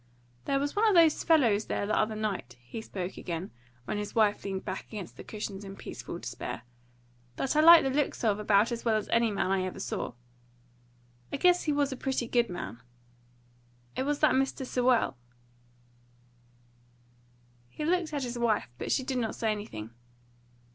[0.45, 3.51] "There was one of those fellows there the other night," he spoke again,
[3.85, 6.63] when his wife leaned back against the cushions in peaceful despair,
[7.35, 10.13] "that I liked the looks of about as well as any man I ever saw.
[11.31, 12.81] I guess he was a pretty good man.
[13.95, 14.65] It was that Mr.
[14.65, 15.17] Sewell."
[17.69, 19.91] He looked at his wife, but she did not say anything.